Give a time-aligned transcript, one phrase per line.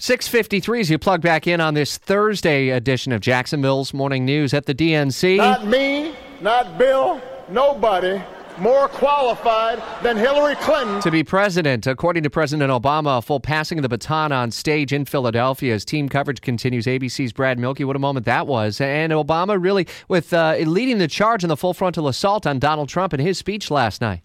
[0.00, 4.66] 653 as you plug back in on this Thursday edition of Jacksonville's Morning News at
[4.66, 5.38] the DNC.
[5.38, 8.22] Not me, not Bill, nobody
[8.58, 11.88] more qualified than Hillary Clinton to be president.
[11.88, 15.84] According to President Obama, a full passing of the baton on stage in Philadelphia as
[15.84, 16.86] team coverage continues.
[16.86, 18.80] ABC's Brad Mielke, what a moment that was.
[18.80, 22.88] And Obama really with uh, leading the charge in the full frontal assault on Donald
[22.88, 24.22] Trump in his speech last night.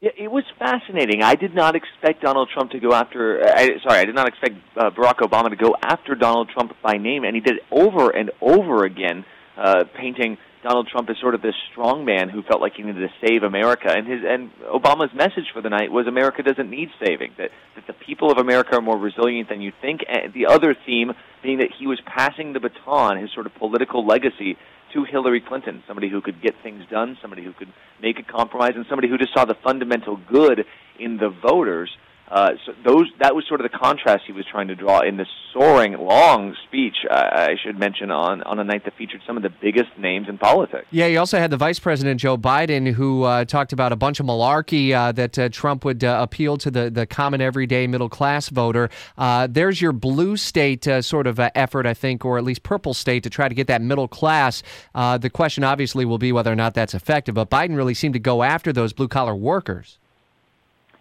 [0.00, 1.22] Yeah, it was fascinating.
[1.22, 3.42] I did not expect Donald Trump to go after.
[3.42, 6.98] I, sorry, I did not expect uh, Barack Obama to go after Donald Trump by
[6.98, 9.24] name, and he did it over and over again,
[9.56, 13.00] uh, painting Donald Trump as sort of this strong man who felt like he needed
[13.00, 13.88] to save America.
[13.88, 17.32] And his and Obama's message for the night was America doesn't need saving.
[17.38, 20.00] That that the people of America are more resilient than you think.
[20.08, 24.04] And the other theme being that he was passing the baton, his sort of political
[24.04, 24.56] legacy,
[24.92, 28.72] to Hillary Clinton, somebody who could get things done, somebody who could make a compromise,
[28.76, 30.64] and somebody who just saw the fundamental good
[30.98, 31.90] in the voters
[32.28, 35.16] uh, so those that was sort of the contrast he was trying to draw in
[35.16, 36.96] this soaring, long speech.
[37.08, 40.28] Uh, I should mention on on a night that featured some of the biggest names
[40.28, 40.86] in politics.
[40.90, 44.18] Yeah, you also had the Vice President Joe Biden who uh, talked about a bunch
[44.18, 48.08] of malarkey uh, that uh, Trump would uh, appeal to the the common everyday middle
[48.08, 48.90] class voter.
[49.16, 53.30] there's your blue state sort of effort, I think, or at least purple state to
[53.30, 54.62] try to get that middle class.
[54.94, 57.36] the question obviously will be whether or not that's effective.
[57.36, 59.98] But Biden really seemed to go after those blue collar workers.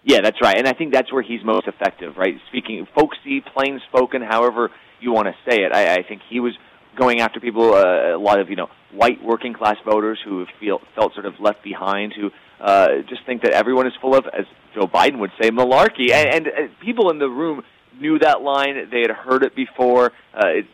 [0.06, 2.36] Yeah, that's right, and I think that's where he's most effective, right?
[2.50, 5.74] Speaking folksy, plain spoken, however you want to say it.
[5.74, 6.54] I, I think he was
[6.96, 10.80] going after people, uh, a lot of you know white working class voters who feel
[10.94, 12.30] felt sort of left behind, who
[12.64, 16.30] uh, just think that everyone is full of, as Joe Biden would say, malarkey, and,
[16.36, 17.64] and, and people in the room
[18.00, 18.76] knew that line.
[18.92, 20.12] They had heard it before.
[20.36, 20.66] Uh, it,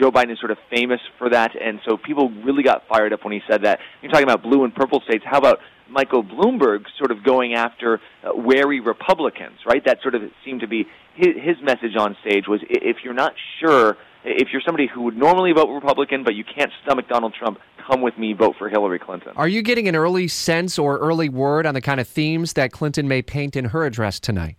[0.00, 3.22] Joe Biden is sort of famous for that, and so people really got fired up
[3.22, 3.80] when he said that.
[4.00, 5.24] You're talking about blue and purple states.
[5.26, 5.58] How about
[5.90, 9.84] Michael Bloomberg sort of going after uh, wary Republicans, right?
[9.84, 13.32] That sort of seemed to be his, his message on stage was if you're not
[13.60, 17.58] sure, if you're somebody who would normally vote Republican but you can't stomach Donald Trump,
[17.88, 19.32] come with me, vote for Hillary Clinton.
[19.36, 22.70] Are you getting an early sense or early word on the kind of themes that
[22.70, 24.56] Clinton may paint in her address tonight?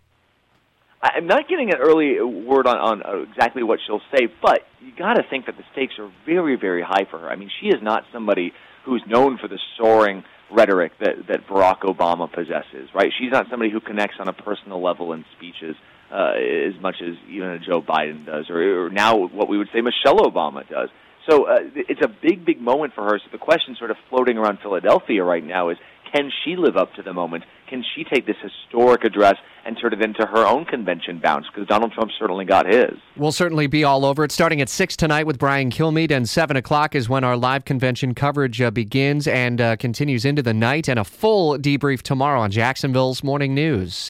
[1.02, 4.92] I'm not getting an early word on, on uh, exactly what she'll say, but you
[4.98, 7.30] got to think that the stakes are very, very high for her.
[7.30, 8.52] I mean, she is not somebody
[8.84, 13.12] who's known for the soaring rhetoric that, that Barack Obama possesses, right?
[13.18, 15.76] She's not somebody who connects on a personal level in speeches
[16.12, 19.70] uh, as much as even a Joe Biden does, or, or now what we would
[19.74, 20.90] say Michelle Obama does.
[21.30, 23.20] So uh, it's a big, big moment for her.
[23.20, 25.78] So the question sort of floating around Philadelphia right now is
[26.12, 27.44] can she live up to the moment?
[27.70, 31.46] Can she take this historic address and turn it into her own convention bounce?
[31.48, 32.98] Because Donald Trump certainly got his.
[33.16, 34.32] We'll certainly be all over it.
[34.32, 38.16] Starting at 6 tonight with Brian Kilmeade, and 7 o'clock is when our live convention
[38.16, 42.50] coverage uh, begins and uh, continues into the night, and a full debrief tomorrow on
[42.52, 43.94] Jacksonville's Morning News.